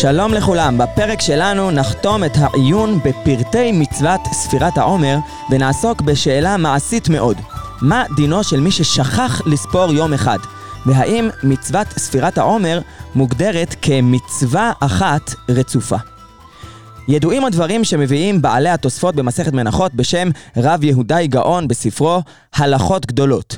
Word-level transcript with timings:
שלום 0.00 0.34
לכולם, 0.34 0.78
בפרק 0.78 1.20
שלנו 1.20 1.70
נחתום 1.70 2.24
את 2.24 2.30
העיון 2.34 2.98
בפרטי 2.98 3.72
מצוות 3.72 4.20
ספירת 4.32 4.78
העומר 4.78 5.16
ונעסוק 5.50 6.00
בשאלה 6.00 6.56
מעשית 6.56 7.08
מאוד. 7.08 7.36
מה 7.82 8.04
דינו 8.16 8.44
של 8.44 8.60
מי 8.60 8.70
ששכח 8.70 9.40
לספור 9.46 9.92
יום 9.92 10.12
אחד? 10.12 10.38
והאם 10.86 11.28
מצוות 11.42 11.86
ספירת 11.88 12.38
העומר 12.38 12.80
מוגדרת 13.14 13.74
כמצווה 13.82 14.72
אחת 14.80 15.34
רצופה? 15.48 15.96
ידועים 17.08 17.44
הדברים 17.44 17.84
שמביאים 17.84 18.42
בעלי 18.42 18.68
התוספות 18.68 19.14
במסכת 19.14 19.52
מנחות 19.52 19.94
בשם 19.94 20.28
רב 20.56 20.84
יהודאי 20.84 21.26
גאון 21.26 21.68
בספרו 21.68 22.22
הלכות 22.54 23.06
גדולות. 23.06 23.56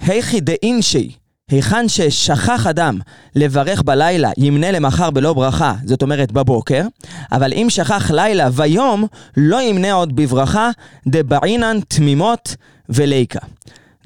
היכי 0.00 0.40
דאינשי 0.40 1.19
היכן 1.50 1.88
ששכח 1.88 2.66
אדם 2.66 2.98
לברך 3.36 3.82
בלילה, 3.82 4.30
ימנה 4.36 4.70
למחר 4.70 5.10
בלא 5.10 5.32
ברכה, 5.32 5.74
זאת 5.84 6.02
אומרת 6.02 6.32
בבוקר, 6.32 6.82
אבל 7.32 7.52
אם 7.52 7.66
שכח 7.70 8.10
לילה 8.10 8.48
ויום, 8.52 9.06
לא 9.36 9.62
ימנה 9.62 9.92
עוד 9.92 10.16
בברכה, 10.16 10.70
דבעינן 11.06 11.78
תמימות 11.88 12.56
וליקה. 12.88 13.40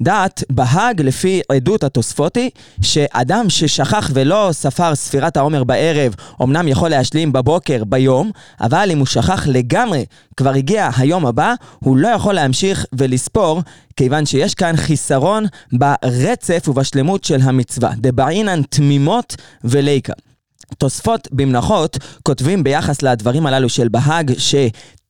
דעת 0.01 0.43
בהאג 0.49 1.01
לפי 1.01 1.41
עדות 1.49 1.83
התוספותי, 1.83 2.49
שאדם 2.81 3.45
ששכח 3.49 4.09
ולא 4.13 4.49
ספר 4.51 4.95
ספירת 4.95 5.37
העומר 5.37 5.63
בערב, 5.63 6.15
אמנם 6.41 6.67
יכול 6.67 6.89
להשלים 6.89 7.33
בבוקר, 7.33 7.83
ביום, 7.83 8.31
אבל 8.61 8.89
אם 8.91 8.97
הוא 8.97 9.05
שכח 9.05 9.47
לגמרי, 9.47 10.05
כבר 10.37 10.53
הגיע 10.53 10.89
היום 10.97 11.25
הבא, 11.25 11.53
הוא 11.79 11.97
לא 11.97 12.07
יכול 12.07 12.33
להמשיך 12.33 12.85
ולספור, 12.93 13.61
כיוון 13.95 14.25
שיש 14.25 14.53
כאן 14.53 14.77
חיסרון 14.77 15.45
ברצף 15.73 16.67
ובשלמות 16.67 17.23
של 17.23 17.39
המצווה. 17.43 17.91
דבעינן 17.97 18.61
תמימות 18.63 19.35
וליקה. 19.63 20.13
תוספות 20.77 21.27
במנחות 21.31 21.97
כותבים 22.23 22.63
ביחס 22.63 23.01
לדברים 23.01 23.45
הללו 23.45 23.69
של 23.69 23.87
בהאג 23.87 24.33
ש... 24.37 24.55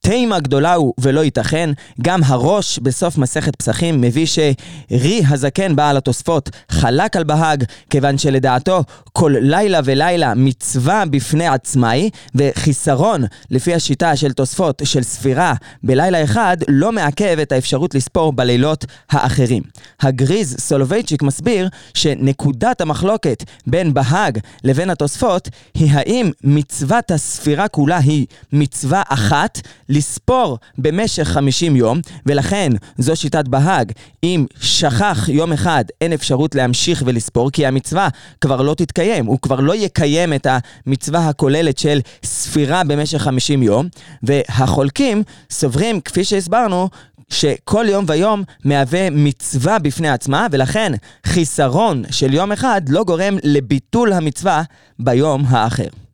תימה 0.06 0.40
גדולה 0.40 0.74
הוא 0.74 0.94
ולא 0.98 1.24
ייתכן. 1.24 1.70
גם 2.02 2.20
הראש 2.24 2.78
בסוף 2.78 3.18
מסכת 3.18 3.56
פסחים 3.56 4.00
מביא 4.00 4.26
שרי 4.26 5.22
הזקן 5.28 5.76
בעל 5.76 5.96
התוספות 5.96 6.50
חלק 6.68 7.16
על 7.16 7.24
בהאג, 7.24 7.64
כיוון 7.90 8.18
שלדעתו 8.18 8.82
כל 9.12 9.34
לילה 9.40 9.80
ולילה 9.84 10.32
מצווה 10.36 11.04
בפני 11.10 11.46
עצמה 11.46 11.90
היא, 11.90 12.10
וחיסרון 12.34 13.24
לפי 13.50 13.74
השיטה 13.74 14.16
של 14.16 14.32
תוספות 14.32 14.82
של 14.84 15.02
ספירה 15.02 15.54
בלילה 15.82 16.24
אחד 16.24 16.56
לא 16.68 16.92
מעכב 16.92 17.38
את 17.42 17.52
האפשרות 17.52 17.94
לספור 17.94 18.32
בלילות 18.32 18.84
האחרים. 19.10 19.62
הגריז 20.00 20.56
סולובייצ'יק 20.58 21.22
מסביר 21.22 21.68
שנקודת 21.94 22.80
המחלוקת 22.80 23.44
בין 23.66 23.94
בהאג 23.94 24.38
לבין 24.64 24.90
התוספות 24.90 25.48
היא 25.74 25.90
האם 25.92 26.30
מצוות 26.44 27.10
הספירה 27.10 27.68
כולה 27.68 27.98
היא 27.98 28.26
מצווה 28.52 29.02
אחת 29.08 29.60
לספור 29.96 30.58
במשך 30.78 31.24
50 31.28 31.76
יום, 31.76 32.00
ולכן 32.26 32.72
זו 32.98 33.16
שיטת 33.16 33.48
בהאג. 33.48 33.92
אם 34.24 34.46
שכח 34.60 35.28
יום 35.28 35.52
אחד, 35.52 35.84
אין 36.00 36.12
אפשרות 36.12 36.54
להמשיך 36.54 37.02
ולספור, 37.06 37.50
כי 37.50 37.66
המצווה 37.66 38.08
כבר 38.40 38.62
לא 38.62 38.74
תתקיים, 38.74 39.26
הוא 39.26 39.38
כבר 39.42 39.60
לא 39.60 39.74
יקיים 39.74 40.32
את 40.32 40.46
המצווה 40.86 41.28
הכוללת 41.28 41.78
של 41.78 42.00
ספירה 42.24 42.84
במשך 42.84 43.18
50 43.18 43.62
יום, 43.62 43.88
והחולקים 44.22 45.22
סוברים, 45.50 46.00
כפי 46.00 46.24
שהסברנו, 46.24 46.88
שכל 47.28 47.86
יום 47.88 48.04
ויום 48.08 48.42
מהווה 48.64 49.10
מצווה 49.10 49.78
בפני 49.78 50.08
עצמה, 50.08 50.46
ולכן 50.50 50.92
חיסרון 51.26 52.02
של 52.10 52.34
יום 52.34 52.52
אחד 52.52 52.82
לא 52.88 53.04
גורם 53.04 53.36
לביטול 53.42 54.12
המצווה 54.12 54.62
ביום 54.98 55.44
האחר. 55.48 56.05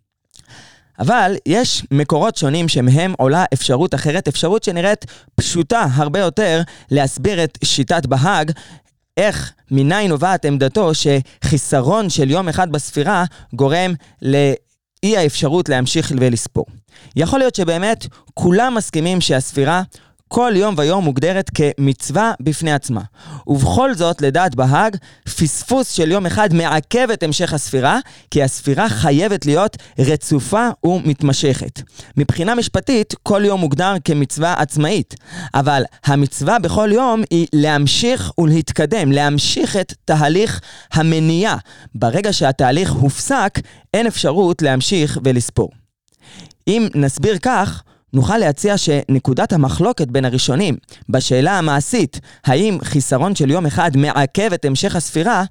אבל 1.02 1.34
יש 1.46 1.82
מקורות 1.90 2.36
שונים 2.36 2.68
שמהם 2.68 3.14
עולה 3.18 3.44
אפשרות 3.54 3.94
אחרת, 3.94 4.28
אפשרות 4.28 4.64
שנראית 4.64 5.04
פשוטה 5.34 5.86
הרבה 5.94 6.18
יותר 6.18 6.60
להסביר 6.90 7.44
את 7.44 7.58
שיטת 7.64 8.06
בהאג, 8.06 8.52
איך, 9.16 9.52
מניין 9.70 10.08
נובעת 10.08 10.44
עמדתו 10.44 10.90
שחיסרון 10.94 12.10
של 12.10 12.30
יום 12.30 12.48
אחד 12.48 12.72
בספירה 12.72 13.24
גורם 13.54 13.94
לאי 14.22 15.16
האפשרות 15.16 15.68
להמשיך 15.68 16.12
ולספור. 16.20 16.66
יכול 17.16 17.38
להיות 17.38 17.54
שבאמת 17.54 18.06
כולם 18.34 18.74
מסכימים 18.74 19.20
שהספירה 19.20 19.82
כל 20.34 20.52
יום 20.56 20.74
ויום 20.78 21.04
מוגדרת 21.04 21.50
כמצווה 21.54 22.32
בפני 22.40 22.72
עצמה. 22.72 23.00
ובכל 23.46 23.94
זאת, 23.94 24.22
לדעת 24.22 24.54
בהאג, 24.54 24.96
פספוס 25.24 25.92
של 25.92 26.10
יום 26.10 26.26
אחד 26.26 26.54
מעכב 26.54 27.08
את 27.12 27.22
המשך 27.22 27.52
הספירה, 27.52 27.98
כי 28.30 28.42
הספירה 28.42 28.88
חייבת 28.88 29.46
להיות 29.46 29.76
רצופה 29.98 30.68
ומתמשכת. 30.84 31.82
מבחינה 32.16 32.54
משפטית, 32.54 33.14
כל 33.22 33.42
יום 33.44 33.60
מוגדר 33.60 33.94
כמצווה 34.04 34.54
עצמאית, 34.58 35.14
אבל 35.54 35.82
המצווה 36.04 36.58
בכל 36.58 36.90
יום 36.92 37.22
היא 37.30 37.46
להמשיך 37.52 38.32
ולהתקדם, 38.38 39.12
להמשיך 39.12 39.76
את 39.76 39.94
תהליך 40.04 40.60
המניעה. 40.92 41.56
ברגע 41.94 42.32
שהתהליך 42.32 42.90
הופסק, 42.90 43.58
אין 43.94 44.06
אפשרות 44.06 44.62
להמשיך 44.62 45.18
ולספור. 45.24 45.70
אם 46.68 46.88
נסביר 46.94 47.38
כך, 47.38 47.82
נוכל 48.12 48.38
להציע 48.38 48.76
שנקודת 48.78 49.52
המחלוקת 49.52 50.08
בין 50.08 50.24
הראשונים 50.24 50.76
בשאלה 51.08 51.58
המעשית, 51.58 52.20
האם 52.46 52.78
חיסרון 52.84 53.34
של 53.34 53.50
יום 53.50 53.66
אחד 53.66 53.96
מעכב 53.96 54.52
את 54.52 54.64
המשך 54.64 54.96
הספירה, 54.96 55.44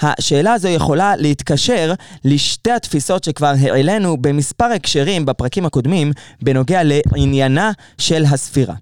השאלה 0.00 0.52
הזו 0.52 0.68
יכולה 0.68 1.16
להתקשר 1.16 1.92
לשתי 2.24 2.70
התפיסות 2.70 3.24
שכבר 3.24 3.54
העלינו 3.60 4.16
במספר 4.16 4.64
הקשרים 4.64 5.26
בפרקים 5.26 5.66
הקודמים 5.66 6.12
בנוגע 6.42 6.80
לעניינה 6.84 7.72
של 7.98 8.24
הספירה. 8.24 8.74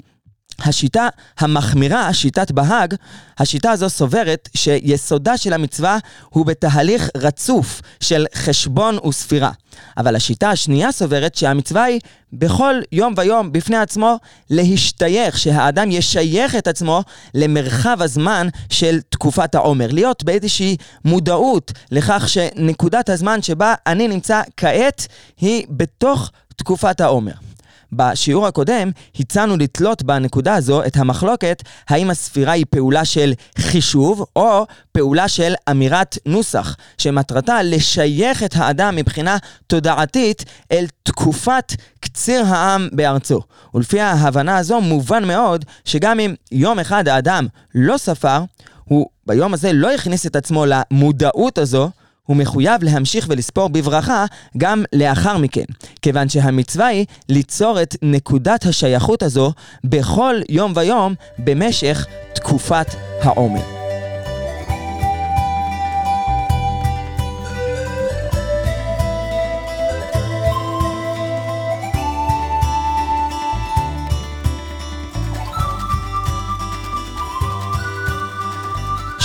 השיטה 0.63 1.09
המחמירה, 1.39 2.15
שיטת 2.15 2.51
בהאג, 2.51 2.95
השיטה 3.39 3.71
הזו 3.71 3.91
סוברת 3.91 4.49
שיסודה 4.57 5.37
של 5.37 5.53
המצווה 5.53 5.99
הוא 6.29 6.47
בתהליך 6.47 7.09
רצוף 7.17 7.83
של 8.01 8.27
חשבון 8.35 8.99
וספירה. 9.09 9.51
אבל 9.97 10.17
השיטה 10.17 10.51
השנייה 10.51 10.93
סוברת 10.93 11.35
שהמצווה 11.35 11.85
היא 11.85 12.01
בכל 12.33 12.75
יום 12.93 13.15
ויום 13.17 13.53
בפני 13.53 13.77
עצמו 13.77 14.17
להשתייך, 14.51 15.39
שהאדם 15.39 15.91
ישייך 15.91 16.57
את 16.57 16.69
עצמו 16.69 17.03
למרחב 17.35 18.03
הזמן 18.03 18.49
של 18.71 19.01
תקופת 19.09 19.55
העומר. 19.55 19.89
להיות 19.91 20.25
באיזושהי 20.25 20.77
מודעות 21.05 21.73
לכך 21.91 22.29
שנקודת 22.29 23.09
הזמן 23.09 23.43
שבה 23.43 23.75
אני 23.87 24.09
נמצא 24.09 24.43
כעת 24.57 25.07
היא 25.41 25.67
בתוך 25.71 26.31
תקופת 26.57 27.01
העומר. 27.01 27.50
בשיעור 27.93 28.47
הקודם 28.47 28.91
הצענו 29.21 29.57
לתלות 29.57 30.03
בנקודה 30.03 30.55
הזו 30.55 30.85
את 30.85 30.97
המחלוקת 30.97 31.63
האם 31.89 32.11
הספירה 32.11 32.53
היא 32.53 32.67
פעולה 32.71 33.05
של 33.05 33.33
חישוב 33.59 34.25
או 34.37 34.67
פעולה 34.93 35.29
של 35.29 35.55
אמירת 35.71 36.19
נוסח, 36.27 36.77
שמטרתה 36.99 37.63
לשייך 37.63 38.43
את 38.43 38.55
האדם 38.57 38.97
מבחינה 38.97 39.37
תודעתית 39.67 40.45
אל 40.73 40.87
תקופת 41.03 41.73
קציר 42.01 42.45
העם 42.47 42.89
בארצו. 42.93 43.41
ולפי 43.75 44.01
ההבנה 44.01 44.57
הזו 44.57 44.81
מובן 44.81 45.25
מאוד 45.25 45.65
שגם 45.85 46.21
אם 46.21 46.35
יום 46.53 46.79
אחד 46.79 47.09
האדם 47.09 47.47
לא 47.75 47.99
ספר, 47.99 48.39
הוא 48.85 49.07
ביום 49.27 49.55
הזה 49.55 49.73
לא 49.73 49.95
הכניס 49.95 50.27
את 50.27 50.37
עצמו 50.37 50.65
למודעות 50.67 51.59
הזו, 51.59 51.91
הוא 52.31 52.37
מחויב 52.37 52.83
להמשיך 52.83 53.27
ולספור 53.29 53.69
בברכה 53.69 54.25
גם 54.59 54.85
לאחר 54.93 55.39
מכן, 55.39 55.65
כיוון 56.03 56.29
שהמצווה 56.29 56.87
היא 56.87 57.07
ליצור 57.29 57.83
את 57.83 57.97
נקודת 58.03 58.67
השייכות 58.67 59.23
הזו 59.23 59.53
בכל 59.85 60.35
יום 60.49 60.73
ויום 60.77 61.15
במשך 61.39 62.07
תקופת 62.35 62.87
העומר. 63.23 63.80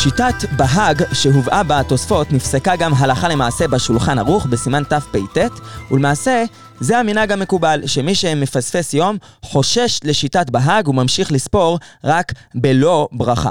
שיטת 0.05 0.49
בהאג 0.51 1.03
שהובאה 1.13 1.63
בתוספות 1.63 2.31
נפסקה 2.31 2.75
גם 2.75 2.93
הלכה 2.93 3.27
למעשה 3.27 3.67
בשולחן 3.67 4.19
ערוך 4.19 4.45
בסימן 4.45 4.83
תפ"ט 4.83 5.37
ולמעשה 5.91 6.43
זה 6.79 6.97
המנהג 6.97 7.31
המקובל 7.31 7.81
שמי 7.85 8.15
שמפספס 8.15 8.93
יום 8.93 9.17
חושש 9.41 9.99
לשיטת 10.03 10.49
בהאג 10.49 10.87
וממשיך 10.87 11.31
לספור 11.31 11.79
רק 12.03 12.33
בלא 12.55 13.07
ברכה. 13.11 13.49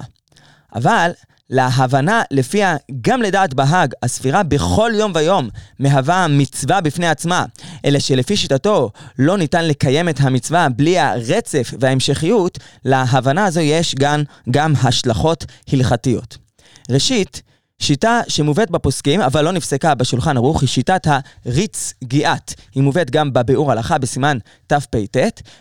אבל 0.74 1.10
להבנה 1.50 2.22
לפיה 2.30 2.76
גם 3.00 3.22
לדעת 3.22 3.54
בהאג 3.54 3.92
הספירה 4.02 4.42
בכל 4.42 4.92
יום 4.94 5.12
ויום 5.14 5.48
מהווה 5.78 6.26
מצווה 6.28 6.80
בפני 6.80 7.08
עצמה, 7.08 7.44
אלא 7.84 7.98
שלפי 7.98 8.36
שיטתו 8.36 8.90
לא 9.18 9.38
ניתן 9.38 9.64
לקיים 9.64 10.08
את 10.08 10.20
המצווה 10.20 10.68
בלי 10.68 10.98
הרצף 10.98 11.74
וההמשכיות, 11.80 12.58
להבנה 12.84 13.44
הזו 13.44 13.60
יש 13.60 13.94
גם, 13.94 14.22
גם 14.50 14.72
השלכות 14.82 15.44
הלכתיות. 15.72 16.44
ראשית, 16.90 17.42
שיטה 17.78 18.20
שמובאת 18.28 18.70
בפוסקים, 18.70 19.20
אבל 19.20 19.44
לא 19.44 19.52
נפסקה 19.52 19.94
בשולחן 19.94 20.36
ערוך, 20.36 20.60
היא 20.60 20.69
שיטת 20.69 21.06
הריץ 21.46 21.94
גיאת. 22.04 22.54
היא 22.75 22.82
מובאת 22.82 23.10
גם 23.10 23.32
בביאור 23.32 23.72
הלכה 23.72 23.98
בסימן 23.98 24.38
תפ"ט. 24.66 25.16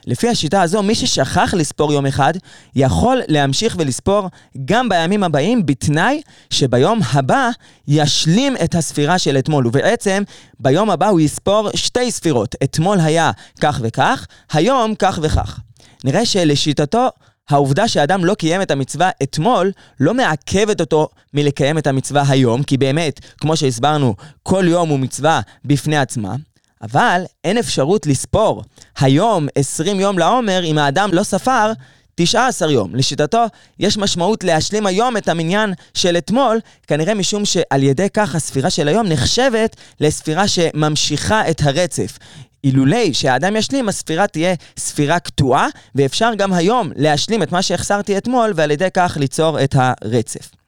לפי 0.08 0.30
השיטה 0.30 0.62
הזו, 0.62 0.84
מי 0.84 0.96
ששכח 0.96 1.54
לספור 1.58 1.94
יום 1.94 2.06
אחד, 2.06 2.34
יכול 2.76 3.22
להמשיך 3.28 3.76
ולספור 3.80 4.30
גם 4.66 4.90
בימים 4.90 5.24
הבאים, 5.24 5.66
בתנאי 5.66 6.22
שביום 6.50 7.00
הבא 7.12 7.50
ישלים 7.88 8.56
את 8.64 8.76
הספירה 8.76 9.20
של 9.20 9.38
אתמול. 9.38 9.68
ובעצם, 9.68 10.24
ביום 10.60 10.90
הבא 10.90 11.08
הוא 11.08 11.20
יספור 11.20 11.70
שתי 11.76 12.12
ספירות. 12.12 12.56
אתמול 12.64 13.00
היה 13.00 13.32
כך 13.62 13.80
וכך, 13.84 14.28
היום 14.52 14.96
כך 15.00 15.20
וכך. 15.22 15.60
נראה 16.04 16.26
שלשיטתו, 16.26 17.10
העובדה 17.50 17.88
שאדם 17.88 18.26
לא 18.26 18.34
קיים 18.34 18.62
את 18.62 18.72
המצווה 18.72 19.10
אתמול, 19.24 19.72
לא 20.00 20.14
מעכבת 20.14 20.82
אותו 20.82 21.08
מלקיים 21.34 21.78
את 21.78 21.88
המצווה 21.88 22.24
היום, 22.28 22.64
כי 22.64 22.78
באמת, 22.78 23.20
כמו 23.38 23.58
שהסברנו, 23.58 24.16
כל 24.44 24.64
יום 24.68 24.90
הוא 24.90 25.00
מצווה 25.00 25.42
בפני 25.66 25.98
עצמה. 25.98 26.36
אבל 26.82 27.22
אין 27.44 27.58
אפשרות 27.58 28.08
לספור 28.08 28.64
היום 28.98 29.48
20 29.56 30.00
יום 30.00 30.20
לעומר 30.20 30.64
אם 30.64 30.78
האדם 30.78 31.10
לא 31.14 31.24
ספר 31.24 31.72
19 32.16 32.72
יום. 32.72 32.96
לשיטתו, 32.96 33.46
יש 33.80 33.98
משמעות 33.98 34.44
להשלים 34.44 34.86
היום 34.86 35.18
את 35.18 35.30
המניין 35.30 35.74
של 35.94 36.18
אתמול, 36.18 36.60
כנראה 36.88 37.14
משום 37.14 37.46
שעל 37.46 37.84
ידי 37.84 38.08
כך 38.14 38.36
הספירה 38.36 38.70
של 38.70 38.88
היום 38.88 39.08
נחשבת 39.08 39.76
לספירה 40.00 40.48
שממשיכה 40.48 41.50
את 41.50 41.62
הרצף. 41.64 42.18
אילולי 42.64 43.14
שהאדם 43.14 43.56
ישלים, 43.56 43.90
הספירה 43.90 44.28
תהיה 44.28 44.54
ספירה 44.78 45.20
קטועה, 45.20 45.68
ואפשר 45.96 46.32
גם 46.38 46.54
היום 46.54 46.92
להשלים 46.96 47.44
את 47.44 47.52
מה 47.52 47.62
שהחסרתי 47.62 48.18
אתמול, 48.18 48.52
ועל 48.56 48.72
ידי 48.72 48.88
כך 48.94 49.18
ליצור 49.20 49.64
את 49.64 49.76
הרצף. 49.78 50.63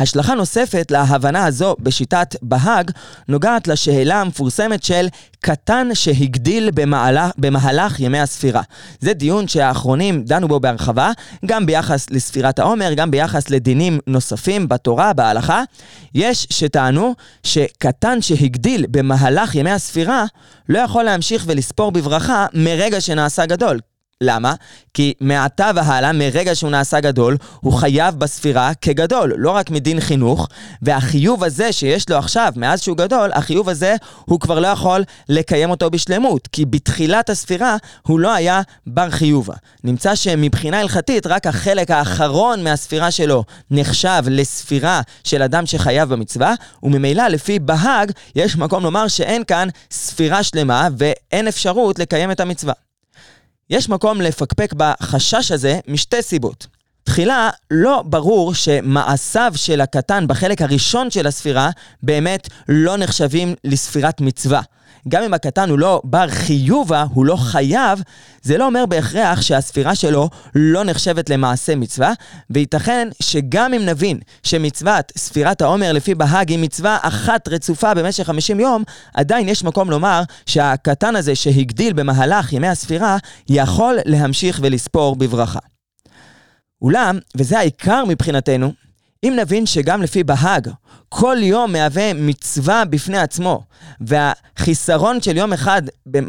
השלכה 0.00 0.34
נוספת 0.34 0.90
להבנה 0.90 1.44
הזו 1.44 1.76
בשיטת 1.80 2.36
בהאג 2.42 2.90
נוגעת 3.28 3.68
לשאלה 3.68 4.20
המפורסמת 4.20 4.82
של 4.82 5.06
קטן 5.40 5.88
שהגדיל 5.94 6.70
במהלך, 6.74 7.30
במהלך 7.38 8.00
ימי 8.00 8.18
הספירה. 8.18 8.62
זה 9.00 9.12
דיון 9.12 9.48
שהאחרונים 9.48 10.24
דנו 10.24 10.48
בו 10.48 10.60
בהרחבה, 10.60 11.10
גם 11.46 11.66
ביחס 11.66 12.10
לספירת 12.10 12.58
העומר, 12.58 12.94
גם 12.94 13.10
ביחס 13.10 13.50
לדינים 13.50 13.98
נוספים 14.06 14.68
בתורה, 14.68 15.12
בהלכה. 15.12 15.62
יש 16.14 16.46
שטענו 16.50 17.14
שקטן 17.42 18.22
שהגדיל 18.22 18.86
במהלך 18.90 19.54
ימי 19.54 19.70
הספירה 19.70 20.24
לא 20.68 20.78
יכול 20.78 21.02
להמשיך 21.02 21.44
ולספור 21.46 21.92
בברכה 21.92 22.46
מרגע 22.54 23.00
שנעשה 23.00 23.46
גדול. 23.46 23.80
למה? 24.22 24.54
כי 24.94 25.14
מעתה 25.20 25.70
והלאה, 25.74 26.12
מרגע 26.12 26.54
שהוא 26.54 26.70
נעשה 26.70 27.00
גדול, 27.00 27.36
הוא 27.60 27.72
חייב 27.72 28.14
בספירה 28.14 28.72
כגדול, 28.80 29.34
לא 29.36 29.50
רק 29.50 29.70
מדין 29.70 30.00
חינוך, 30.00 30.48
והחיוב 30.82 31.44
הזה 31.44 31.72
שיש 31.72 32.10
לו 32.10 32.16
עכשיו, 32.16 32.52
מאז 32.56 32.80
שהוא 32.80 32.96
גדול, 32.96 33.30
החיוב 33.34 33.68
הזה, 33.68 33.96
הוא 34.24 34.40
כבר 34.40 34.60
לא 34.60 34.68
יכול 34.68 35.04
לקיים 35.28 35.70
אותו 35.70 35.90
בשלמות, 35.90 36.46
כי 36.46 36.64
בתחילת 36.64 37.30
הספירה 37.30 37.76
הוא 38.06 38.20
לא 38.20 38.34
היה 38.34 38.62
בר 38.86 39.10
חיובה. 39.10 39.54
נמצא 39.84 40.14
שמבחינה 40.14 40.80
הלכתית, 40.80 41.26
רק 41.26 41.46
החלק 41.46 41.90
האחרון 41.90 42.64
מהספירה 42.64 43.10
שלו 43.10 43.44
נחשב 43.70 44.22
לספירה 44.26 45.00
של 45.24 45.42
אדם 45.42 45.66
שחייב 45.66 46.08
במצווה, 46.08 46.54
וממילא 46.82 47.26
לפי 47.26 47.58
בהאג, 47.58 48.12
יש 48.36 48.56
מקום 48.56 48.82
לומר 48.82 49.08
שאין 49.08 49.44
כאן 49.44 49.68
ספירה 49.90 50.42
שלמה 50.42 50.88
ואין 50.98 51.48
אפשרות 51.48 51.98
לקיים 51.98 52.30
את 52.30 52.40
המצווה. 52.40 52.89
יש 53.70 53.88
מקום 53.88 54.20
לפקפק 54.20 54.72
בחשש 54.76 55.52
הזה 55.52 55.80
משתי 55.88 56.22
סיבות. 56.22 56.66
תחילה, 57.02 57.50
לא 57.70 58.02
ברור 58.06 58.54
שמעשיו 58.54 59.52
של 59.56 59.80
הקטן 59.80 60.26
בחלק 60.26 60.62
הראשון 60.62 61.10
של 61.10 61.26
הספירה 61.26 61.70
באמת 62.02 62.48
לא 62.68 62.96
נחשבים 62.96 63.54
לספירת 63.64 64.20
מצווה. 64.20 64.60
גם 65.08 65.22
אם 65.22 65.34
הקטן 65.34 65.70
הוא 65.70 65.78
לא 65.78 66.00
בר 66.04 66.28
חיובה, 66.28 67.04
הוא 67.14 67.26
לא 67.26 67.36
חייב, 67.36 68.02
זה 68.42 68.58
לא 68.58 68.66
אומר 68.66 68.86
בהכרח 68.86 69.40
שהספירה 69.40 69.94
שלו 69.94 70.28
לא 70.54 70.84
נחשבת 70.84 71.30
למעשה 71.30 71.76
מצווה, 71.76 72.12
וייתכן 72.50 73.08
שגם 73.22 73.74
אם 73.74 73.82
נבין 73.84 74.18
שמצוות 74.42 75.12
ספירת 75.18 75.62
העומר 75.62 75.92
לפי 75.92 76.14
בהאג 76.14 76.50
היא 76.50 76.58
מצווה 76.58 76.98
אחת 77.02 77.48
רצופה 77.48 77.94
במשך 77.94 78.26
50 78.26 78.60
יום, 78.60 78.82
עדיין 79.14 79.48
יש 79.48 79.64
מקום 79.64 79.90
לומר 79.90 80.22
שהקטן 80.46 81.16
הזה 81.16 81.34
שהגדיל 81.34 81.92
במהלך 81.92 82.52
ימי 82.52 82.68
הספירה, 82.68 83.16
יכול 83.48 83.98
להמשיך 84.04 84.60
ולספור 84.62 85.16
בברכה. 85.16 85.58
אולם, 86.82 87.18
וזה 87.36 87.58
העיקר 87.58 88.04
מבחינתנו, 88.08 88.72
אם 89.24 89.36
נבין 89.36 89.66
שגם 89.66 90.02
לפי 90.02 90.24
בהאג, 90.24 90.68
כל 91.08 91.36
יום 91.40 91.72
מהווה 91.72 92.14
מצווה 92.14 92.84
בפני 92.84 93.18
עצמו, 93.18 93.62
והחיסרון 94.00 95.22
של 95.22 95.36
יום 95.36 95.52
אחד 95.52 95.82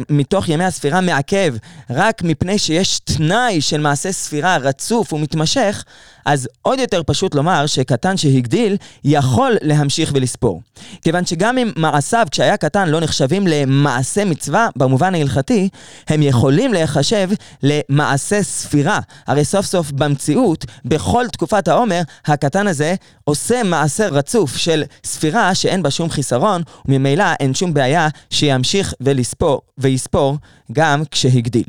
מתוך 0.10 0.50
ימי 0.50 0.64
הספירה 0.64 1.02
מעכב 1.02 1.56
רק 1.90 2.24
מפני 2.24 2.58
שיש 2.58 3.00
תנאי 3.00 3.62
של 3.62 3.82
מעשה 3.82 4.12
ספירה 4.12 4.58
רצוף 4.58 5.14
ומתמשך, 5.14 5.84
אז 6.26 6.48
עוד 6.62 6.80
יותר 6.80 7.02
פשוט 7.06 7.36
לומר 7.36 7.66
שקטן 7.66 8.18
שהגדיל 8.18 8.78
יכול 9.04 9.58
להמשיך 9.62 10.12
ולספור. 10.16 10.62
כיוון 11.02 11.26
שגם 11.26 11.58
אם 11.58 11.72
מעשיו 11.76 12.28
כשהיה 12.32 12.58
קטן 12.58 12.90
לא 12.90 13.00
נחשבים 13.00 13.48
למעשה 13.48 14.26
מצווה 14.26 14.70
במובן 14.76 15.16
ההלכתי, 15.16 15.70
הם 16.08 16.22
יכולים 16.22 16.74
להיחשב 16.74 17.30
למעשה 17.64 18.44
ספירה. 18.44 19.00
הרי 19.28 19.46
סוף 19.46 19.66
סוף 19.66 19.92
במציאות, 19.92 20.66
בכל 20.86 21.26
תקופת 21.32 21.68
העומר, 21.68 22.02
הקטן 22.26 22.68
הזה 22.68 22.81
עושה 23.24 23.64
מעשה 23.64 24.08
רצוף 24.08 24.58
של 24.58 24.84
ספירה 25.04 25.56
שאין 25.56 25.84
בה 25.84 25.92
שום 25.92 26.10
חיסרון, 26.10 26.62
וממילא 26.86 27.26
אין 27.40 27.54
שום 27.54 27.74
בעיה 27.74 28.08
שימשיך 28.30 28.94
ולספור, 29.02 29.62
ויספור 29.78 30.38
גם 30.72 31.04
כשהגדיל. 31.12 31.64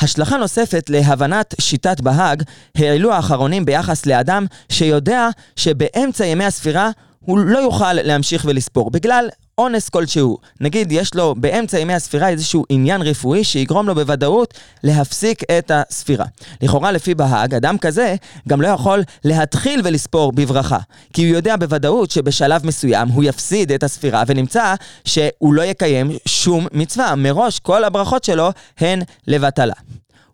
השלכה 0.00 0.36
נוספת 0.36 0.90
להבנת 0.90 1.54
שיטת 1.60 2.00
בהאג 2.00 2.42
העלו 2.76 3.12
האחרונים 3.12 3.64
ביחס 3.64 4.06
לאדם 4.06 4.46
שיודע 4.68 5.28
שבאמצע 5.56 6.26
ימי 6.26 6.44
הספירה 6.44 6.90
הוא 7.20 7.38
לא 7.38 7.58
יוכל 7.58 7.92
להמשיך 7.92 8.44
ולספור, 8.48 8.90
בגלל 8.90 9.28
אונס 9.58 9.88
כלשהו. 9.88 10.38
נגיד, 10.60 10.92
יש 10.92 11.14
לו 11.14 11.34
באמצע 11.38 11.78
ימי 11.78 11.94
הספירה 11.94 12.28
איזשהו 12.28 12.64
עניין 12.68 13.02
רפואי 13.02 13.44
שיגרום 13.44 13.86
לו 13.86 13.94
בוודאות 13.94 14.54
להפסיק 14.84 15.42
את 15.58 15.70
הספירה. 15.74 16.26
לכאורה, 16.62 16.92
לפי 16.92 17.14
בהאג, 17.14 17.54
אדם 17.54 17.78
כזה 17.78 18.14
גם 18.48 18.62
לא 18.62 18.68
יכול 18.68 19.02
להתחיל 19.24 19.80
ולספור 19.84 20.32
בברכה. 20.32 20.78
כי 21.12 21.28
הוא 21.28 21.36
יודע 21.36 21.56
בוודאות 21.56 22.10
שבשלב 22.10 22.66
מסוים 22.66 23.08
הוא 23.08 23.24
יפסיד 23.24 23.72
את 23.72 23.82
הספירה 23.82 24.22
ונמצא 24.26 24.74
שהוא 25.04 25.54
לא 25.54 25.62
יקיים 25.62 26.10
שום 26.28 26.66
מצווה. 26.72 27.14
מראש 27.14 27.58
כל 27.58 27.84
הברכות 27.84 28.24
שלו 28.24 28.50
הן 28.78 29.02
לבטלה. 29.26 29.74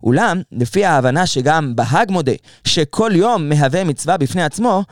אולם, 0.02 0.40
לפי 0.52 0.85
ההבנה 0.85 1.26
שגם 1.26 1.76
בהאג 1.76 2.11
מודה 2.11 2.33
שכל 2.64 3.11
יום 3.14 3.49
מהווה 3.49 3.85
מצווה 3.85 4.16
בפני 4.16 4.43
עצמו, 4.43 4.83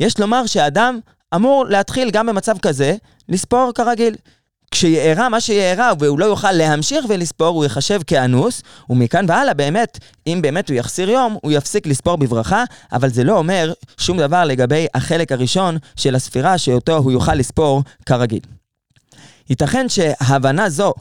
יש 0.00 0.20
לומר 0.20 0.46
שאדם 0.46 0.98
אמור 1.34 1.64
להתחיל 1.68 2.10
גם 2.10 2.26
במצב 2.26 2.58
כזה 2.58 2.96
לספור 3.28 3.72
כרגיל. 3.74 4.14
כשיארע 4.70 5.28
מה 5.28 5.40
שיארע 5.40 5.92
והוא 5.98 6.18
לא 6.18 6.24
יוכל 6.24 6.52
להמשיך 6.52 7.04
ולספור, 7.08 7.48
הוא 7.48 7.64
ייחשב 7.64 8.00
כאנוס, 8.06 8.62
ומכאן 8.90 9.24
והלאה 9.28 9.54
באמת, 9.54 9.98
אם 10.26 10.38
באמת 10.42 10.68
הוא 10.68 10.76
יחסיר 10.76 11.10
יום, 11.10 11.36
הוא 11.42 11.52
יפסיק 11.52 11.86
לספור 11.86 12.16
בברכה, 12.16 12.64
אבל 12.92 13.08
זה 13.08 13.24
לא 13.24 13.38
אומר 13.38 13.72
שום 13.98 14.18
דבר 14.18 14.44
לגבי 14.44 14.86
החלק 14.94 15.32
הראשון 15.32 15.78
של 15.96 16.14
הספירה 16.14 16.58
שאותו 16.58 16.96
הוא 16.96 17.12
יוכל 17.12 17.34
לספור 17.34 17.82
כרגיל. 18.06 18.40
ייתכן 19.50 19.88
שהבנה 19.88 20.68
זו 20.70 20.94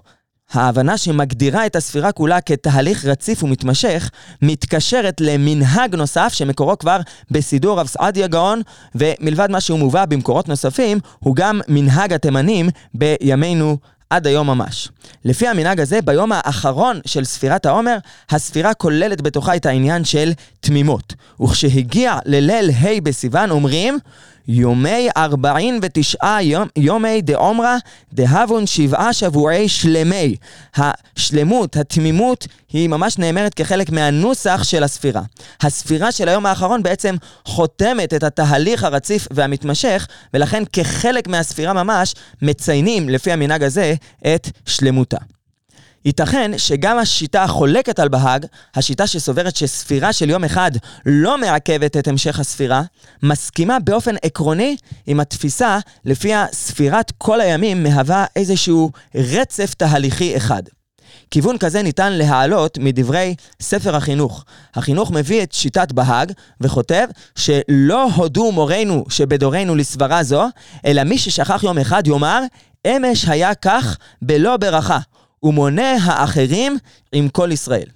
ההבנה 0.53 0.97
שמגדירה 0.97 1.65
את 1.65 1.75
הספירה 1.75 2.11
כולה 2.11 2.41
כתהליך 2.41 3.05
רציף 3.05 3.43
ומתמשך, 3.43 4.09
מתקשרת 4.41 5.21
למנהג 5.21 5.95
נוסף 5.95 6.33
שמקורו 6.33 6.77
כבר 6.77 6.99
בסידור 7.31 7.79
רב 7.79 7.87
סעדיה 7.87 8.27
גאון, 8.27 8.61
ומלבד 8.95 9.51
מה 9.51 9.61
שהוא 9.61 9.79
מובא 9.79 10.05
במקורות 10.05 10.47
נוספים, 10.47 10.99
הוא 11.19 11.35
גם 11.35 11.61
מנהג 11.67 12.13
התימנים 12.13 12.69
בימינו 12.93 13.77
עד 14.09 14.27
היום 14.27 14.47
ממש. 14.47 14.89
לפי 15.25 15.47
המנהג 15.47 15.79
הזה, 15.79 16.01
ביום 16.01 16.31
האחרון 16.31 16.99
של 17.05 17.23
ספירת 17.23 17.65
העומר, 17.65 17.97
הספירה 18.29 18.73
כוללת 18.73 19.21
בתוכה 19.21 19.55
את 19.55 19.65
העניין 19.65 20.05
של 20.05 20.31
תמימות. 20.59 21.13
וכשהגיע 21.41 22.17
לליל 22.25 22.69
ה' 22.69 23.01
בסיוון 23.03 23.51
אומרים 23.51 23.99
יומי 24.47 25.07
ארבעין 25.17 25.79
ותשעה 25.81 26.39
יומי 26.75 27.21
דעומרה 27.21 27.77
דהבון 28.13 28.67
שבעה 28.67 29.13
שבועי 29.13 29.69
שלמי. 29.69 30.35
השלמות, 30.75 31.77
התמימות, 31.77 32.47
היא 32.73 32.89
ממש 32.89 33.17
נאמרת 33.17 33.53
כחלק 33.53 33.89
מהנוסח 33.89 34.63
של 34.63 34.83
הספירה. 34.83 35.21
הספירה 35.61 36.11
של 36.11 36.29
היום 36.29 36.45
האחרון 36.45 36.83
בעצם 36.83 37.15
חותמת 37.45 38.13
את 38.13 38.23
התהליך 38.23 38.83
הרציף 38.83 39.27
והמתמשך, 39.31 40.07
ולכן 40.33 40.63
כחלק 40.73 41.27
מהספירה 41.27 41.73
ממש 41.73 42.15
מציינים, 42.41 43.09
לפי 43.09 43.31
המנהג 43.31 43.63
הזה, 43.63 43.93
את 44.35 44.49
שלמותה. 44.65 45.36
ייתכן 46.07 46.51
שגם 46.57 46.97
השיטה 46.99 47.43
החולקת 47.43 47.99
על 47.99 48.07
בהאג, 48.07 48.45
השיטה 48.75 49.07
שסוברת 49.07 49.55
שספירה 49.55 50.13
של 50.13 50.29
יום 50.29 50.43
אחד 50.43 50.71
לא 51.05 51.37
מעכבת 51.37 51.97
את 51.97 52.07
המשך 52.07 52.39
הספירה, 52.39 52.81
מסכימה 53.23 53.79
באופן 53.79 54.15
עקרוני 54.21 54.77
עם 55.07 55.19
התפיסה 55.19 55.79
לפיה 56.05 56.45
ספירת 56.51 57.11
כל 57.17 57.41
הימים 57.41 57.83
מהווה 57.83 58.25
איזשהו 58.35 58.91
רצף 59.15 59.73
תהליכי 59.73 60.37
אחד. 60.37 60.63
כיוון 61.31 61.57
כזה 61.57 61.81
ניתן 61.81 62.13
להעלות 62.13 62.77
מדברי 62.77 63.35
ספר 63.61 63.95
החינוך. 63.95 64.45
החינוך 64.75 65.11
מביא 65.11 65.43
את 65.43 65.51
שיטת 65.51 65.91
בהאג 65.91 66.31
וכותב 66.61 67.07
שלא 67.35 68.07
הודו 68.15 68.51
מורינו 68.51 69.05
שבדורנו 69.09 69.75
לסברה 69.75 70.23
זו, 70.23 70.45
אלא 70.85 71.03
מי 71.03 71.17
ששכח 71.17 71.63
יום 71.63 71.77
אחד 71.77 72.07
יאמר, 72.07 72.41
אמש 72.87 73.25
היה 73.27 73.55
כך 73.55 73.97
בלא 74.21 74.57
ברכה, 74.57 74.99
ומונה 75.43 75.91
האחרים 76.03 76.77
עם 77.11 77.29
כל 77.29 77.49
ישראל. 77.51 77.87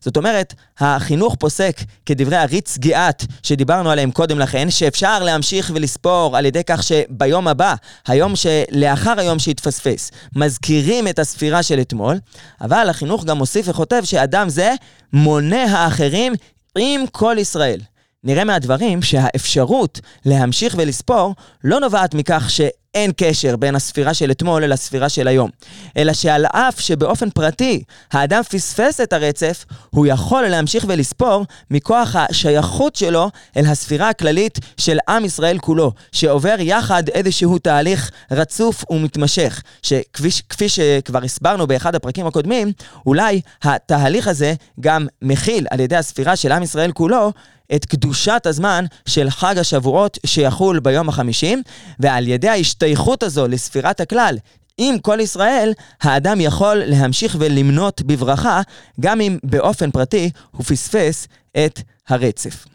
זאת 0.00 0.16
אומרת, 0.16 0.54
החינוך 0.78 1.34
פוסק, 1.38 1.80
כדברי 2.06 2.36
הריץ 2.36 2.78
גיאת 2.78 3.24
שדיברנו 3.42 3.90
עליהם 3.90 4.10
קודם 4.10 4.38
לכן, 4.38 4.70
שאפשר 4.70 5.22
להמשיך 5.22 5.70
ולספור 5.74 6.36
על 6.36 6.46
ידי 6.46 6.64
כך 6.66 6.82
שביום 6.82 7.48
הבא, 7.48 7.74
היום 8.06 8.32
שלאחר 8.36 9.20
היום 9.20 9.38
שהתפספס, 9.38 10.10
מזכירים 10.36 11.08
את 11.08 11.18
הספירה 11.18 11.62
של 11.62 11.80
אתמול, 11.80 12.18
אבל 12.60 12.88
החינוך 12.88 13.24
גם 13.24 13.38
מוסיף 13.38 13.68
וכותב 13.68 14.02
שאדם 14.04 14.48
זה 14.48 14.74
מונה 15.12 15.64
האחרים 15.64 16.32
עם 16.78 17.06
כל 17.12 17.36
ישראל. 17.38 17.80
נראה 18.24 18.44
מהדברים 18.44 19.02
שהאפשרות 19.02 20.00
להמשיך 20.24 20.74
ולספור 20.78 21.34
לא 21.64 21.80
נובעת 21.80 22.14
מכך 22.14 22.50
שאין 22.50 23.10
קשר 23.16 23.56
בין 23.56 23.74
הספירה 23.74 24.14
של 24.14 24.30
אתמול 24.30 24.64
אל 24.64 24.72
הספירה 24.72 25.08
של 25.08 25.28
היום, 25.28 25.50
אלא 25.96 26.12
שעל 26.12 26.46
אף 26.46 26.80
שבאופן 26.80 27.30
פרטי 27.30 27.82
האדם 28.12 28.42
פספס 28.42 29.00
את 29.00 29.12
הרצף, 29.12 29.64
הוא 29.90 30.06
יכול 30.06 30.42
להמשיך 30.46 30.84
ולספור 30.88 31.44
מכוח 31.70 32.16
השייכות 32.16 32.96
שלו 32.96 33.30
אל 33.56 33.66
הספירה 33.66 34.08
הכללית 34.08 34.58
של 34.76 34.98
עם 35.08 35.24
ישראל 35.24 35.58
כולו, 35.58 35.92
שעובר 36.12 36.56
יחד 36.58 37.08
איזשהו 37.08 37.58
תהליך 37.58 38.10
רצוף 38.30 38.84
ומתמשך, 38.90 39.62
שכפי 39.82 40.68
שכבר 40.68 41.24
הסברנו 41.24 41.66
באחד 41.66 41.94
הפרקים 41.94 42.26
הקודמים, 42.26 42.72
אולי 43.06 43.40
התהליך 43.62 44.28
הזה 44.28 44.54
גם 44.80 45.06
מכיל 45.22 45.66
על 45.70 45.80
ידי 45.80 45.96
הספירה 45.96 46.36
של 46.36 46.52
עם 46.52 46.62
ישראל 46.62 46.92
כולו 46.92 47.32
את 47.74 47.84
קדושת 47.84 48.42
הזמן 48.46 48.84
של 49.06 49.30
חג 49.30 49.58
השבועות 49.58 50.18
שיחול 50.26 50.80
ביום 50.80 51.08
החמישים, 51.08 51.62
ועל 51.98 52.28
ידי 52.28 52.48
ההשתייכות 52.48 53.22
הזו 53.22 53.48
לספירת 53.48 54.00
הכלל 54.00 54.36
עם 54.78 54.98
כל 54.98 55.20
ישראל, 55.20 55.72
האדם 56.02 56.40
יכול 56.40 56.82
להמשיך 56.86 57.36
ולמנות 57.38 58.02
בברכה, 58.02 58.60
גם 59.00 59.20
אם 59.20 59.38
באופן 59.44 59.90
פרטי 59.90 60.30
הוא 60.50 60.64
פספס 60.64 61.28
את 61.64 61.80
הרצף. 62.08 62.66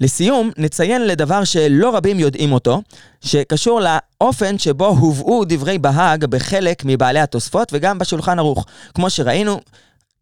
לסיום, 0.00 0.50
נציין 0.56 1.06
לדבר 1.06 1.44
שלא 1.44 1.96
רבים 1.96 2.20
יודעים 2.20 2.52
אותו, 2.52 2.82
שקשור 3.20 3.80
לאופן 3.80 4.58
שבו 4.58 4.86
הובאו 4.86 5.44
דברי 5.44 5.78
בהאג 5.78 6.24
בחלק 6.24 6.82
מבעלי 6.84 7.20
התוספות 7.20 7.68
וגם 7.72 7.98
בשולחן 7.98 8.38
ערוך. 8.38 8.66
כמו 8.94 9.10
שראינו, 9.10 9.60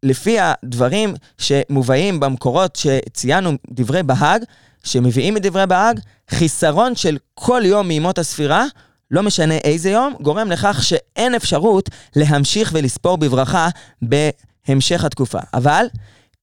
לפי 0.03 0.37
הדברים 0.39 1.13
שמובאים 1.37 2.19
במקורות 2.19 2.75
שציינו 2.75 3.51
דברי 3.71 4.03
בהאג, 4.03 4.43
שמביאים 4.83 5.33
מדברי 5.33 5.67
בהאג, 5.67 5.99
חיסרון 6.29 6.95
של 6.95 7.17
כל 7.33 7.61
יום 7.65 7.87
מימות 7.87 8.17
הספירה, 8.17 8.65
לא 9.11 9.23
משנה 9.23 9.57
איזה 9.57 9.89
יום, 9.89 10.13
גורם 10.21 10.51
לכך 10.51 10.83
שאין 10.83 11.35
אפשרות 11.35 11.89
להמשיך 12.15 12.71
ולספור 12.73 13.17
בברכה 13.17 13.69
בהמשך 14.01 15.03
התקופה. 15.03 15.39
אבל 15.53 15.85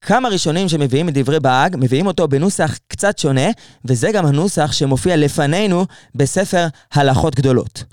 כמה 0.00 0.28
ראשונים 0.28 0.68
שמביאים 0.68 1.08
את 1.08 1.14
דברי 1.14 1.40
בהאג, 1.40 1.76
מביאים 1.78 2.06
אותו 2.06 2.28
בנוסח 2.28 2.78
קצת 2.88 3.18
שונה, 3.18 3.50
וזה 3.84 4.12
גם 4.12 4.26
הנוסח 4.26 4.72
שמופיע 4.72 5.16
לפנינו 5.16 5.86
בספר 6.14 6.66
הלכות 6.92 7.34
גדולות. 7.34 7.84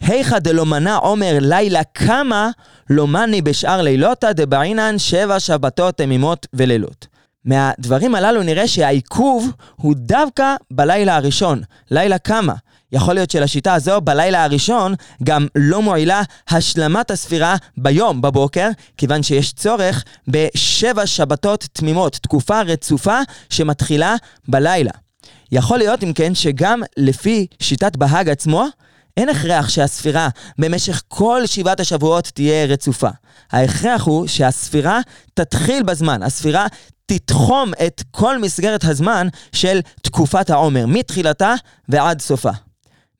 היכא 0.00 0.38
דלא 0.38 0.66
מנע 0.66 0.96
עומר 0.96 1.38
לילה 1.40 1.84
כמה 1.84 2.50
לא 2.90 3.06
מני 3.06 3.42
בשאר 3.42 3.82
לילותא 3.82 4.32
דבעינן 4.32 4.98
שבע 4.98 5.40
שבתות 5.40 5.96
תמימות 5.96 6.46
ולילות. 6.52 7.06
מהדברים 7.44 8.14
הללו 8.14 8.42
נראה 8.42 8.68
שהעיכוב 8.68 9.50
הוא 9.76 9.94
דווקא 9.96 10.54
בלילה 10.70 11.16
הראשון, 11.16 11.62
לילה 11.90 12.18
כמה. 12.18 12.54
יכול 12.92 13.14
להיות 13.14 13.30
שלשיטה 13.30 13.74
הזו 13.74 14.00
בלילה 14.00 14.44
הראשון 14.44 14.94
גם 15.24 15.46
לא 15.56 15.82
מועילה 15.82 16.22
השלמת 16.48 17.10
הספירה 17.10 17.56
ביום, 17.76 18.22
בבוקר, 18.22 18.68
כיוון 18.96 19.22
שיש 19.22 19.52
צורך 19.52 20.04
בשבע 20.28 21.06
שבתות 21.06 21.66
תמימות, 21.72 22.18
תקופה 22.22 22.60
רצופה 22.62 23.18
שמתחילה 23.50 24.16
בלילה. 24.48 24.90
יכול 25.52 25.78
להיות 25.78 26.04
אם 26.04 26.12
כן 26.12 26.34
שגם 26.34 26.82
לפי 26.96 27.46
שיטת 27.60 27.96
בהאג 27.96 28.28
עצמו, 28.28 28.66
אין 29.16 29.28
הכרח 29.28 29.68
שהספירה 29.68 30.28
במשך 30.58 31.02
כל 31.08 31.42
שבעת 31.46 31.80
השבועות 31.80 32.24
תהיה 32.24 32.66
רצופה. 32.66 33.08
ההכרח 33.52 34.02
הוא 34.02 34.26
שהספירה 34.26 35.00
תתחיל 35.34 35.82
בזמן, 35.82 36.22
הספירה 36.22 36.66
תתחום 37.06 37.72
את 37.86 38.02
כל 38.10 38.38
מסגרת 38.38 38.84
הזמן 38.84 39.28
של 39.52 39.80
תקופת 40.02 40.50
העומר, 40.50 40.86
מתחילתה 40.86 41.54
ועד 41.88 42.20
סופה. 42.20 42.50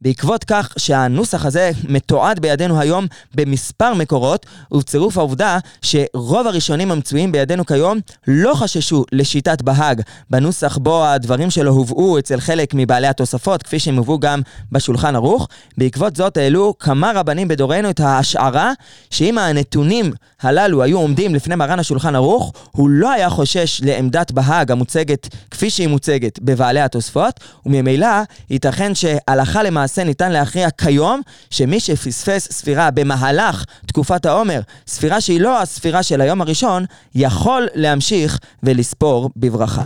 בעקבות 0.01 0.45
כך 0.45 0.73
שהנוסח 0.79 1.47
הזה 1.47 1.71
מתועד 1.89 2.41
בידינו 2.41 2.81
היום 2.81 3.07
במספר 3.35 3.95
מקורות, 3.95 4.47
ובצירוף 4.73 5.19
העובדה 5.19 5.59
שרוב 5.83 6.47
הראשונים 6.47 6.91
המצויים 6.91 7.33
בידינו 7.33 7.67
כיום 7.67 7.99
לא 8.29 8.55
חששו 8.55 9.05
לשיטת 9.13 9.63
בהאג 9.63 10.03
בנוסח 10.31 10.79
בו 10.79 11.05
הדברים 11.05 11.51
שלו 11.51 11.73
הובאו 11.73 12.19
אצל 12.19 12.41
חלק 12.41 12.71
מבעלי 12.75 13.07
התוספות, 13.07 13.63
כפי 13.63 13.79
שהם 13.79 13.97
הובאו 13.97 14.19
גם 14.19 14.41
בשולחן 14.73 15.17
ערוך. 15.17 15.49
בעקבות 15.79 16.17
זאת 16.17 16.37
העלו 16.37 16.75
כמה 16.79 17.13
רבנים 17.15 17.49
בדורנו 17.49 17.91
את 17.91 18.01
ההשערה 18.01 18.73
שאם 19.11 19.39
הנתונים 19.39 20.13
הללו 20.43 20.83
היו 20.83 20.99
עומדים 20.99 21.35
לפני 21.35 21.55
מרן 21.55 21.79
השולחן 21.79 22.15
ערוך, 22.15 22.53
הוא 22.73 22.91
לא 22.91 23.11
היה 23.11 23.31
חושש 23.31 23.81
לעמדת 23.85 24.33
בהאג 24.33 24.73
המוצגת 24.73 25.29
כפי 25.51 25.71
שהיא 25.71 25.89
מוצגת 25.89 26.39
בבעלי 26.39 26.81
התוספות, 26.81 27.41
וממילא 27.67 28.07
ייתכן 28.51 28.95
שהלכה 28.95 29.63
למעשה 29.63 29.86
למעשה 29.87 30.05
ניתן 30.05 30.33
להכריע 30.33 30.71
כיום 30.71 31.21
שמי 31.51 31.81
שפספס 31.81 32.49
ספירה 32.53 32.91
במהלך 32.91 33.65
תקופת 33.87 34.27
העומר, 34.27 34.61
ספירה 34.87 35.21
שהיא 35.21 35.41
לא 35.41 35.63
הספירה 35.63 36.03
של 36.03 36.21
היום 36.21 36.41
הראשון, 36.41 36.85
יכול 37.15 37.69
להמשיך 37.75 38.39
ולספור 38.63 39.31
בברכה. 39.37 39.83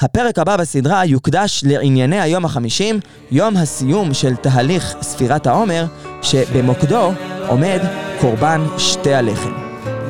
הפרק 0.00 0.38
הבא 0.38 0.56
בסדרה 0.56 1.04
יוקדש 1.04 1.64
לענייני 1.66 2.20
היום 2.20 2.44
החמישים, 2.44 3.00
יום 3.30 3.56
הסיום 3.56 4.14
של 4.14 4.36
תהליך 4.36 4.96
ספירת 5.02 5.46
העומר, 5.46 5.86
שבמוקדו 6.22 7.12
עומד 7.48 7.80
קורבן 8.20 8.66
שתי 8.78 9.14
הלחם. 9.14 9.52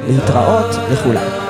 להתראות 0.08 0.76
לכולם. 0.92 1.45